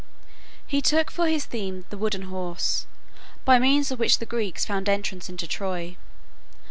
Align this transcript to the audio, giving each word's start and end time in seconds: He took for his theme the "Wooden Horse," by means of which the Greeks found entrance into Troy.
He 0.65 0.81
took 0.81 1.11
for 1.11 1.27
his 1.27 1.45
theme 1.45 1.85
the 1.91 1.97
"Wooden 1.99 2.23
Horse," 2.23 2.87
by 3.45 3.59
means 3.59 3.91
of 3.91 3.99
which 3.99 4.17
the 4.17 4.25
Greeks 4.25 4.65
found 4.65 4.89
entrance 4.89 5.29
into 5.29 5.45
Troy. 5.47 5.95